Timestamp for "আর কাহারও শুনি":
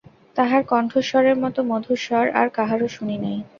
2.39-3.15